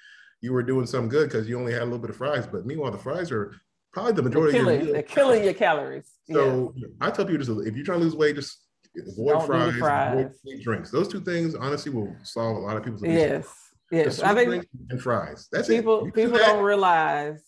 [0.40, 2.46] you were doing something good because you only had a little bit of fries.
[2.46, 3.54] But meanwhile, the fries are
[3.92, 6.10] probably the majority they're killing, of your They're killing your calories.
[6.30, 6.86] So yeah.
[7.00, 8.58] I tell people just if you're trying to lose weight, just
[8.96, 10.34] avoid Don't fries, fries.
[10.44, 10.90] avoid drinks.
[10.90, 13.48] Those two things honestly will solve a lot of people's yes.
[13.90, 15.48] Yes, I think and fries.
[15.50, 16.06] That's people.
[16.06, 16.14] it.
[16.14, 17.42] People don't realize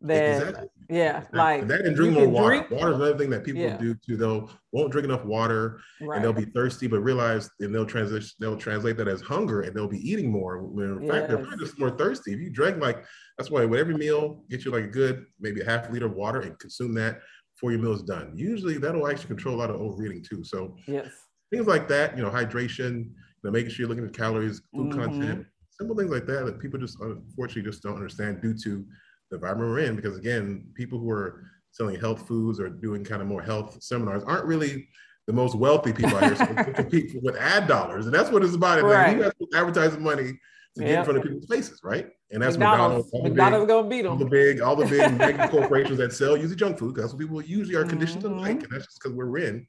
[0.00, 0.68] that exactly.
[0.92, 2.48] Yeah, like that and drink more water.
[2.48, 3.78] Drink, water is another thing that people yeah.
[3.78, 4.16] do too.
[4.16, 6.16] They'll won't drink enough water right.
[6.16, 9.74] and they'll be thirsty, but realize and they'll transition they'll translate that as hunger and
[9.74, 10.62] they'll be eating more.
[10.62, 11.12] When in yes.
[11.12, 12.34] fact they're just more thirsty.
[12.34, 13.04] If you drink like
[13.38, 16.14] that's why with every meal, get you like a good maybe a half liter of
[16.14, 17.20] water and consume that
[17.54, 18.34] before your meal is done.
[18.36, 20.44] Usually that'll actually control a lot of overeating too.
[20.44, 21.08] So yes,
[21.50, 24.90] things like that, you know, hydration, you know, making sure you're looking at calories, food
[24.90, 25.00] mm-hmm.
[25.00, 28.84] content, simple things like that that people just unfortunately just don't understand due to
[29.32, 29.96] the environment we're in.
[29.96, 34.22] Because again, people who are selling health foods or doing kind of more health seminars
[34.24, 34.88] aren't really
[35.26, 36.36] the most wealthy people out here.
[36.36, 38.82] So they compete with ad dollars, and that's what it's about.
[38.82, 39.18] Right.
[39.18, 40.38] Like, has advertising money
[40.76, 40.88] to yep.
[40.88, 42.08] get in front of people's faces, right?
[42.30, 43.12] And that's McDonald's.
[43.12, 44.12] McDonald's, McDonald's big, gonna beat them.
[44.12, 46.96] All the big, all the big mega corporations that sell usually junk food.
[46.96, 48.36] That's what people usually are conditioned mm-hmm.
[48.36, 49.66] to like, and that's just because we're in.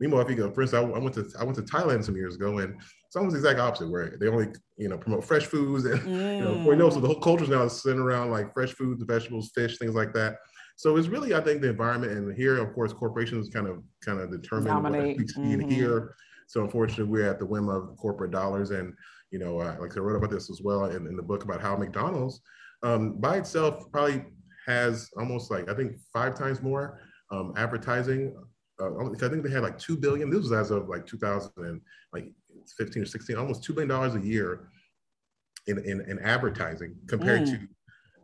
[0.00, 2.16] Meanwhile, if you go, for instance, I, I, went to I went to Thailand some
[2.16, 2.74] years ago, and
[3.06, 6.06] it's almost the exact opposite, where they only you know promote fresh foods, and mm.
[6.36, 9.50] you know, you know, so the whole culture now centered around like fresh foods, vegetables,
[9.54, 10.36] fish, things like that.
[10.76, 14.20] So it's really, I think, the environment, and here, of course, corporations kind of kind
[14.20, 15.16] of determine Dominate.
[15.16, 15.70] what mm-hmm.
[15.70, 16.14] here.
[16.48, 18.92] So unfortunately, we're at the whim of corporate dollars, and
[19.30, 21.60] you know, uh, like I wrote about this as well in, in the book about
[21.60, 22.40] how McDonald's
[22.82, 24.24] um, by itself probably
[24.66, 28.34] has almost like I think five times more um, advertising
[28.80, 30.30] uh, I think they had like two billion.
[30.30, 32.32] This was as of like 2015 like
[32.96, 34.68] or 16, almost two billion dollars a year
[35.66, 37.52] in, in, in advertising compared mm.
[37.52, 37.68] to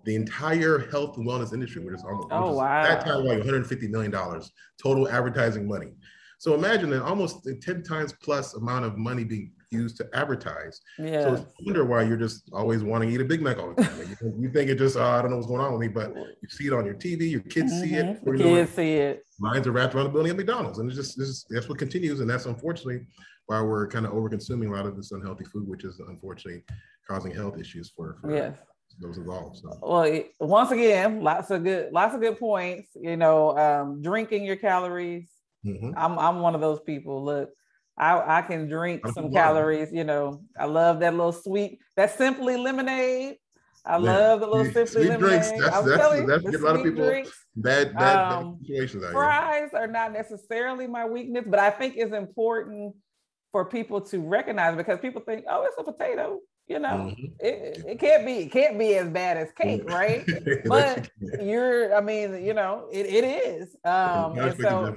[0.05, 2.83] the entire health and wellness industry, which is almost oh, wow.
[2.83, 4.51] that time like 150 million dollars
[4.83, 5.93] total advertising money.
[6.38, 10.81] So imagine that almost 10 times plus amount of money being used to advertise.
[10.99, 11.23] Yeah.
[11.23, 13.83] So it's wonder why you're just always wanting to eat a Big Mac all the
[13.83, 14.17] time.
[14.21, 16.15] you, you, think it just, oh, I don't know what's going on with me, but
[16.15, 17.83] you see it on your TV, your kids mm-hmm.
[17.83, 18.25] see it.
[18.25, 18.37] Mm-hmm.
[18.37, 19.25] kids see it.
[19.41, 20.79] Lines are wrapped around the building at McDonald's.
[20.79, 22.21] And it's just, it's just, that's what continues.
[22.21, 23.07] And that's unfortunately
[23.47, 26.63] why we're kind of over consuming a lot of this unhealthy food, which is unfortunately
[27.09, 28.57] causing health issues for, for yes.
[29.01, 29.59] those involved.
[29.59, 29.79] So.
[29.83, 32.91] Well, once again, lots of good, lots of good points.
[32.95, 35.29] You know, um, drinking your calories.
[35.67, 35.91] Mm-hmm.
[35.97, 37.25] I'm, I'm one of those people.
[37.25, 37.51] Look,
[38.03, 39.93] I, I can drink some calories.
[39.93, 43.37] You know, I love that little sweet, that simply lemonade.
[43.85, 43.97] I yeah.
[43.97, 45.21] love the little simply sweet lemonade.
[45.21, 49.05] Drinks, that's, I'm that's, you, that's, a lot of people drinks, bad, bad, um, situations.
[49.12, 52.97] Fries are not necessarily my weakness, but I think it's important
[53.53, 56.41] for people to recognize because people think, oh, it's a potato.
[56.67, 57.25] You know, mm-hmm.
[57.38, 60.25] it, it can't be it can't be as bad as cake, right?
[60.65, 61.09] but
[61.41, 63.77] you're, I mean, you know, it, it is.
[63.85, 64.97] Um, and so,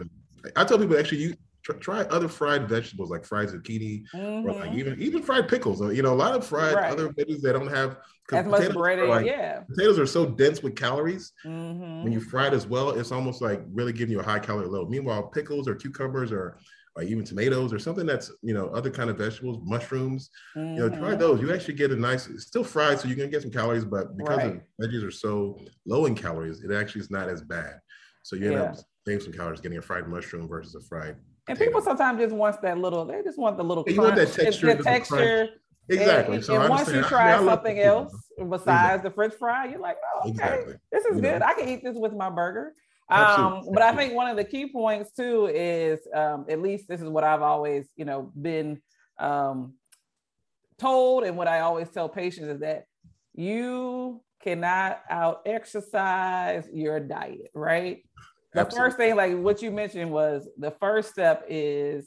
[0.56, 1.36] I tell people actually, you
[1.73, 4.47] try other fried vegetables like fried zucchini mm-hmm.
[4.47, 4.80] or like mm-hmm.
[4.80, 5.82] even even fried pickles.
[5.82, 6.91] You know, a lot of fried right.
[6.91, 7.97] other veggies that don't have
[8.32, 9.08] as much bread.
[9.08, 11.34] Like, yeah, potatoes are so dense with calories.
[11.45, 12.04] Mm-hmm.
[12.04, 14.67] When you fry it as well, it's almost like really giving you a high calorie
[14.67, 14.89] load.
[14.89, 16.58] Meanwhile, pickles or cucumbers or
[16.95, 20.30] or even tomatoes or something that's you know other kind of vegetables, mushrooms.
[20.56, 20.75] Mm-hmm.
[20.75, 21.19] You know, try mm-hmm.
[21.19, 21.41] those.
[21.41, 24.38] You actually get a nice, still fried, so you can get some calories, but because
[24.38, 24.62] right.
[24.82, 27.80] veggies are so low in calories, it actually is not as bad.
[28.23, 28.63] So you end yeah.
[28.63, 32.34] up saving some calories getting a fried mushroom versus a fried and people sometimes just
[32.34, 33.95] want that little, they just want the little crunch.
[33.95, 34.73] You want that texture.
[34.73, 35.49] The texture.
[35.88, 36.38] Exactly.
[36.38, 39.10] And, so and once you try I mean, something else besides exactly.
[39.10, 40.73] the French fry, you're like, oh, okay, exactly.
[40.91, 41.39] this is you good.
[41.39, 41.45] Know?
[41.45, 42.73] I can eat this with my burger.
[43.08, 47.01] Um, but I think one of the key points too is, um, at least this
[47.01, 48.81] is what I've always, you know, been
[49.19, 49.75] um,
[50.79, 52.86] told, and what I always tell patients is that
[53.36, 58.03] you cannot out exercise your diet, right?
[58.56, 58.89] The Absolutely.
[58.89, 62.06] first thing, like what you mentioned, was the first step is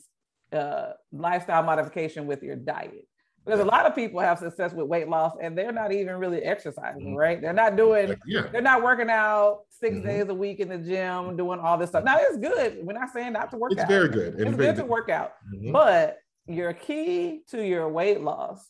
[0.52, 3.06] uh, lifestyle modification with your diet.
[3.44, 6.42] Because a lot of people have success with weight loss and they're not even really
[6.42, 7.16] exercising, mm-hmm.
[7.16, 7.40] right?
[7.40, 8.46] They're not doing, yeah.
[8.50, 10.06] they're not working out 6 mm-hmm.
[10.06, 12.04] days a week in the gym, doing all this stuff.
[12.04, 12.78] Now it's good.
[12.82, 13.84] We're not saying not to work it's out.
[13.84, 14.40] It's very good.
[14.40, 15.32] It's, it's good to work out.
[15.54, 15.72] Mm-hmm.
[15.72, 18.66] But your key to your weight loss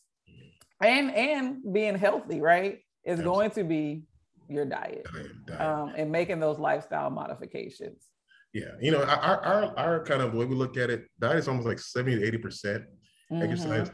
[0.81, 3.23] and and being healthy, right, is Absolutely.
[3.23, 4.03] going to be
[4.49, 5.07] your diet,
[5.45, 5.61] diet.
[5.61, 8.05] Um, and making those lifestyle modifications.
[8.53, 11.47] Yeah, you know, our, our our kind of way we look at it, diet is
[11.47, 12.83] almost like 70 to 80 percent.
[13.31, 13.43] Mm-hmm.
[13.43, 13.91] Exercise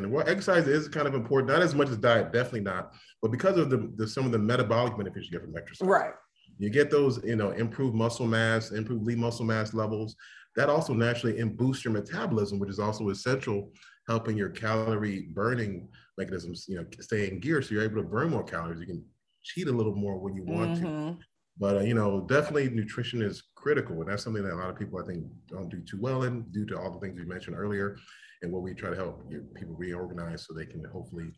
[0.00, 0.10] 20%.
[0.10, 3.56] Well, exercise is kind of important, not as much as diet, definitely not, but because
[3.56, 5.86] of the, the some of the metabolic benefits you get from exercise.
[5.86, 6.12] Right.
[6.58, 10.16] You get those, you know, improved muscle mass, improved lean muscle mass levels.
[10.56, 13.70] That also naturally boosts your metabolism, which is also essential,
[14.08, 15.88] helping your calorie burning
[16.18, 17.62] mechanisms, you know, stay in gear.
[17.62, 18.80] So you're able to burn more calories.
[18.80, 19.04] You can
[19.42, 20.84] cheat a little more when you want mm-hmm.
[20.84, 21.18] to.
[21.58, 24.78] But uh, you know, definitely nutrition is critical, and that's something that a lot of
[24.78, 27.56] people I think don't do too well in, due to all the things we mentioned
[27.56, 27.96] earlier,
[28.42, 31.30] and what we try to help people reorganize so they can hopefully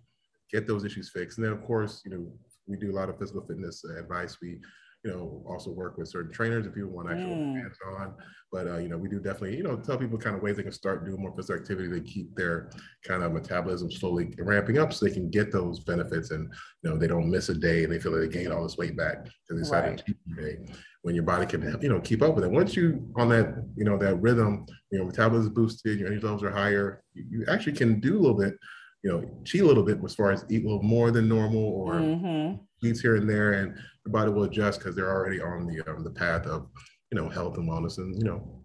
[0.52, 1.38] get those issues fixed.
[1.38, 2.26] And then, of course, you know,
[2.66, 4.38] we do a lot of physical fitness advice.
[4.40, 4.60] We
[5.04, 7.56] you know, also work with certain trainers if people want actual mm.
[7.56, 8.14] hands on.
[8.50, 10.62] But uh, you know, we do definitely, you know, tell people kind of ways they
[10.62, 12.70] can start doing more physical activity to keep their
[13.06, 16.50] kind of metabolism slowly ramping up so they can get those benefits and
[16.82, 18.78] you know they don't miss a day and they feel like they gain all this
[18.78, 19.98] weight back because they decided right.
[19.98, 20.58] to keep day
[21.02, 22.50] when your body can you know keep up with it.
[22.50, 26.24] Once you on that, you know, that rhythm, you know, metabolism is boosted, your energy
[26.24, 28.54] levels are higher, you, you actually can do a little bit
[29.04, 31.62] you know, cheat a little bit as far as eat a little more than normal
[31.62, 32.56] or mm-hmm.
[32.82, 36.02] eats here and there, and the body will adjust because they're already on the um,
[36.02, 36.68] the path of
[37.12, 38.64] you know health and wellness, and you know,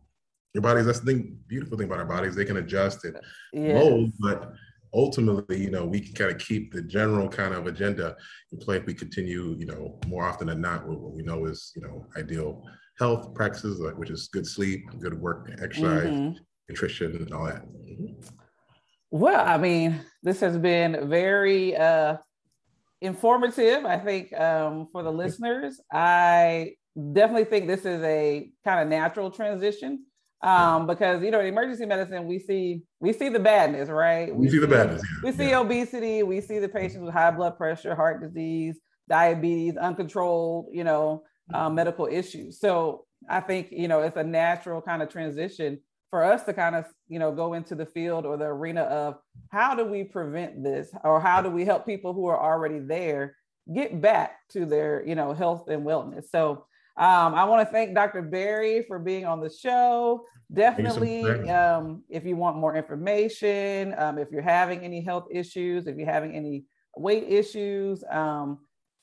[0.54, 0.86] your bodies.
[0.86, 3.20] That's the thing, beautiful thing about our bodies; they can adjust and
[3.52, 3.74] yes.
[3.74, 4.54] mold, but
[4.94, 8.16] ultimately, you know, we can kind of keep the general kind of agenda
[8.54, 11.74] in play if we continue, you know, more often than not, what we know is,
[11.76, 12.64] you know, ideal
[12.98, 16.38] health practices, like which is good sleep, good work, exercise, mm-hmm.
[16.70, 17.66] nutrition, and all that.
[19.12, 22.18] Well, I mean, this has been very uh,
[23.02, 25.80] informative, I think, um, for the listeners.
[25.92, 26.74] I
[27.14, 30.06] definitely think this is a kind of natural transition
[30.42, 34.34] um, because you know in emergency medicine we see we see the badness, right?
[34.34, 35.02] We, we see the badness.
[35.04, 35.32] Yeah.
[35.32, 35.60] We see yeah.
[35.60, 36.24] obesity.
[36.24, 41.70] We see the patients with high blood pressure, heart disease, diabetes, uncontrolled, you know, uh,
[41.70, 42.60] medical issues.
[42.60, 46.76] So I think you know it's a natural kind of transition for us to kind
[46.76, 49.18] of you know go into the field or the arena of
[49.50, 53.36] how do we prevent this or how do we help people who are already there
[53.74, 56.26] get back to their you know health and wellness.
[56.30, 56.66] So
[56.98, 60.26] um, i want to thank dr barry for being on the show.
[60.52, 65.96] Definitely um, if you want more information um, if you're having any health issues if
[65.96, 66.66] you're having any
[66.98, 68.60] weight issues um,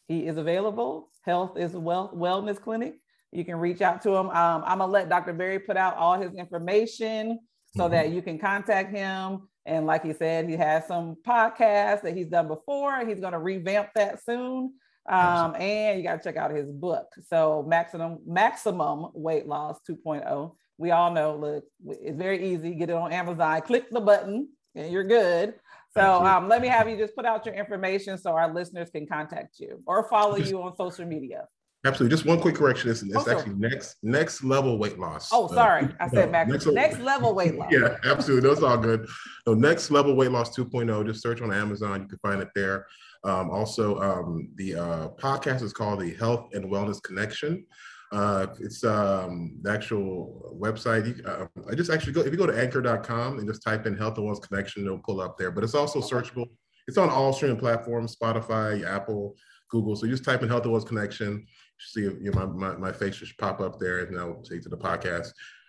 [0.08, 1.10] he is available.
[1.22, 2.96] Health is wealth wellness clinic
[3.36, 4.30] you can reach out to him.
[4.30, 5.34] Um, I'm gonna let Dr.
[5.34, 7.38] Barry put out all his information
[7.76, 7.92] so mm-hmm.
[7.92, 9.48] that you can contact him.
[9.66, 13.04] And like he said, he has some podcasts that he's done before.
[13.06, 14.72] He's gonna revamp that soon.
[15.08, 17.06] Um, and you got to check out his book.
[17.28, 20.52] So maximum maximum weight loss 2.0.
[20.78, 22.74] We all know, look, it's very easy.
[22.74, 23.60] Get it on Amazon.
[23.62, 25.54] Click the button, and you're good.
[25.94, 29.06] So um, let me have you just put out your information so our listeners can
[29.06, 31.46] contact you or follow you on social media.
[31.86, 32.14] Absolutely.
[32.16, 32.90] Just one quick correction.
[32.90, 35.30] It's, it's actually next next level weight loss.
[35.32, 35.84] Oh, sorry.
[35.84, 37.70] Uh, I said no, next, next level weight loss.
[37.70, 38.48] yeah, absolutely.
[38.48, 39.06] That's all good.
[39.46, 41.06] So next level weight loss 2.0.
[41.06, 42.02] Just search on Amazon.
[42.02, 42.86] You can find it there.
[43.22, 47.64] Um, also, um, the uh, podcast is called the Health and Wellness Connection.
[48.12, 51.06] Uh, it's um, the actual website.
[51.06, 53.96] You, uh, I just actually go if you go to anchor.com and just type in
[53.96, 55.50] Health and Wellness Connection, it'll pull up there.
[55.52, 56.46] But it's also searchable.
[56.88, 59.36] It's on all streaming platforms: Spotify, Apple,
[59.70, 59.96] Google.
[59.96, 61.46] So you just type in Health and Wellness Connection
[61.78, 64.68] see you know, my, my, my face just pop up there and I'll take to
[64.68, 65.28] the podcast.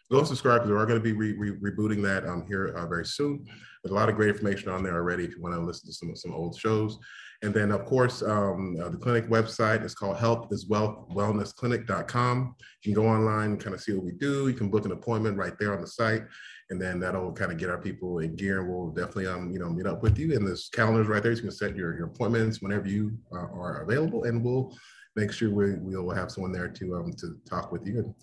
[0.10, 2.88] Go subscribe because we are going to be re- re- rebooting that um, here uh,
[2.88, 3.46] very soon.
[3.84, 5.93] There's a lot of great information on there already if you want to listen to
[5.93, 6.98] some, some old shows.
[7.43, 12.56] And then, of course, um, uh, the clinic website is called healthiswealthwellnessclinic.com.
[12.84, 14.48] You can go online kind of see what we do.
[14.48, 16.24] You can book an appointment right there on the site.
[16.70, 18.62] And then that'll kind of get our people in gear.
[18.62, 20.36] And we'll definitely, um, you know, meet up with you.
[20.36, 21.36] And there's calendars right there.
[21.36, 24.24] So you can set your, your appointments whenever you uh, are available.
[24.24, 24.76] And we'll
[25.17, 28.13] make sure we, we'll have someone there to um to talk with you and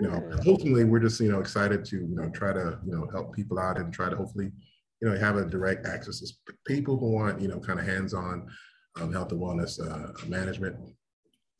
[0.00, 3.06] you know ultimately we're just you know excited to you know try to you know
[3.12, 4.50] help people out and try to hopefully
[5.00, 6.26] you know have a direct access to
[6.66, 8.48] people who want you know kind of hands-on
[8.98, 10.74] um, health and wellness uh, management.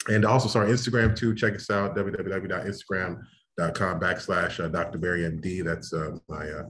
[0.08, 5.92] And also sorry instagram too check us out www.instagram.com backslash uh, dr barry md that's
[5.92, 6.64] uh, my uh,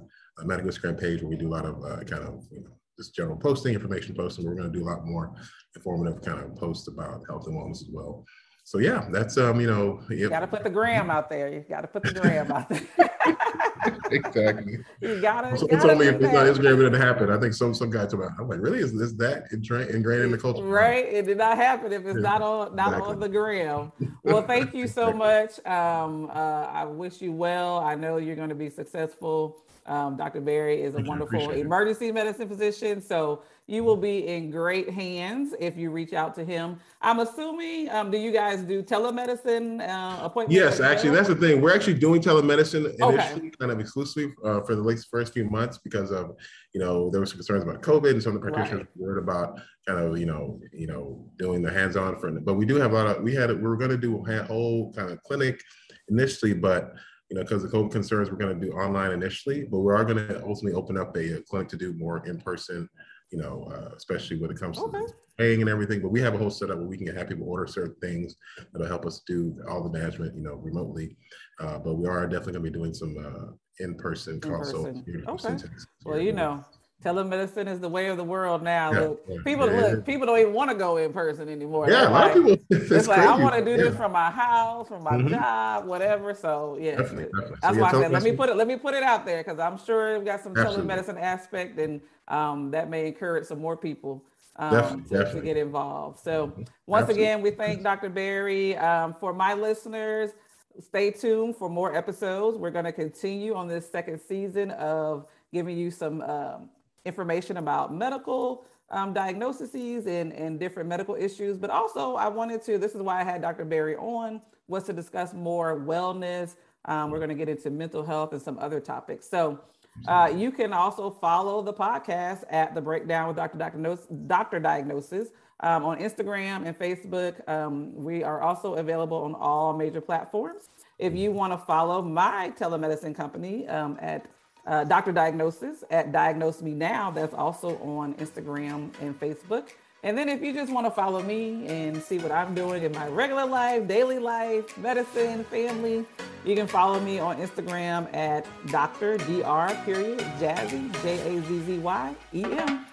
[0.45, 3.15] medical instagram page where we do a lot of uh, kind of you know just
[3.15, 5.33] general posting information posting we're going to do a lot more
[5.77, 8.25] informative kind of posts about health and wellness as well.
[8.65, 11.51] So yeah, that's um, you know, you got to put the gram out there.
[11.51, 12.83] You got to put the gram out there.
[14.11, 14.79] exactly.
[15.01, 15.57] You gotta.
[15.57, 17.31] Someone told me if it's not Instagram, it didn't happen.
[17.31, 18.29] I think some some guy told me.
[18.39, 18.79] I'm like, really?
[18.79, 20.63] Is this that ingrained, ingrained in the culture?
[20.63, 21.05] Right.
[21.07, 23.13] It did not happen if it's not on not exactly.
[23.13, 23.93] on the gram.
[24.25, 25.65] Well, thank you so much.
[25.65, 27.79] Um, uh, I wish you well.
[27.79, 29.63] I know you're going to be successful.
[29.87, 30.43] Um, Dr.
[30.43, 33.01] Barry is a wonderful emergency medicine physician.
[33.01, 36.81] So you will be in great hands if you reach out to him.
[37.03, 40.59] I'm assuming, um, do you guys do telemedicine uh, appointments?
[40.59, 41.61] Yes, actually, that's the thing.
[41.61, 43.51] We're actually doing telemedicine initially, okay.
[43.61, 46.35] kind of exclusively uh, for the first few months because of,
[46.73, 48.97] you know, there was concerns about COVID and some of the practitioners right.
[48.97, 52.31] worried about kind of, you know, you know, doing the hands-on for.
[52.41, 53.23] But we do have a lot of.
[53.23, 55.63] We had we were going to do a whole kind of clinic
[56.09, 56.95] initially, but
[57.29, 60.07] you know, because the COVID concerns, we're going to do online initially, but we are
[60.07, 62.89] going to ultimately open up a, a clinic to do more in person
[63.31, 64.99] you know, uh, especially when it comes okay.
[64.99, 66.01] to paying and everything.
[66.01, 68.37] But we have a whole setup where we can have people order certain things
[68.73, 71.17] that'll help us do all the management, you know, remotely.
[71.61, 73.53] Uh, but we are definitely going to be doing some uh,
[73.85, 75.01] in-person consults.
[75.29, 75.57] Okay.
[76.05, 76.65] Well, you know,
[77.05, 78.93] telemedicine is the way of the world now.
[78.93, 79.81] Yeah, look, yeah, people yeah.
[79.81, 81.89] look, people don't even want to go in person anymore.
[81.89, 82.65] Yeah, a lot like, of people.
[82.71, 85.29] It's, it's like I want to do this from my house, from my mm-hmm.
[85.29, 86.35] job, whatever.
[86.35, 87.57] So yeah, definitely, definitely.
[87.63, 89.43] that's so why I said let me put it let me put it out there
[89.43, 90.95] because I'm sure we've got some Absolutely.
[90.95, 94.25] telemedicine aspect and um, that may encourage some more people.
[94.57, 95.41] Um, definitely, to, definitely.
[95.41, 96.19] to, get involved.
[96.19, 96.63] So, mm-hmm.
[96.87, 97.23] once Absolutely.
[97.23, 98.09] again, we thank Dr.
[98.09, 98.77] Barry.
[98.77, 100.33] Um, for my listeners,
[100.81, 102.59] stay tuned for more episodes.
[102.59, 106.71] We're going to continue on this second season of giving you some um,
[107.05, 111.57] information about medical um, diagnoses and, and different medical issues.
[111.57, 113.65] But also, I wanted to, this is why I had Dr.
[113.65, 116.57] Barry on, was to discuss more wellness.
[116.85, 119.29] Um, we're going to get into mental health and some other topics.
[119.29, 119.61] So,
[120.07, 123.59] uh, you can also follow the podcast at the Breakdown with Dr.
[123.59, 124.61] Diagnosis, Dr.
[124.61, 125.31] Diagnosis
[125.61, 127.47] um, on Instagram and Facebook.
[127.49, 130.69] Um, we are also available on all major platforms.
[130.99, 134.27] If you want to follow my telemedicine company um, at
[134.69, 135.13] uh, Dr.
[135.13, 137.11] Diagnosis at Diagnose Me Now.
[137.11, 139.71] That's also on Instagram and Facebook.
[140.05, 142.93] And then if you just want to follow me and see what I'm doing in
[142.93, 146.07] my regular life, daily life, medicine, family,
[146.45, 149.19] you can follow me on Instagram at Dr.
[149.19, 149.75] Dr.
[149.85, 152.87] Period Jazzy J A Z Z Y E M.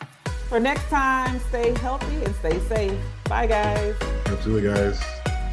[0.49, 2.99] For next time, stay healthy and stay safe.
[3.25, 3.95] Bye, guys.
[4.25, 5.03] Absolutely, guys.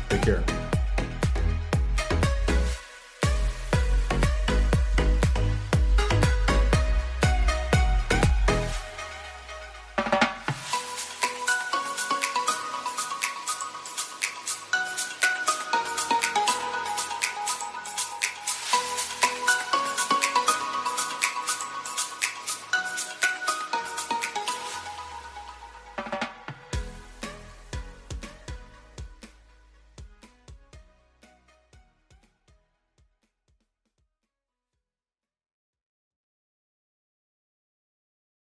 [0.08, 0.61] Take care.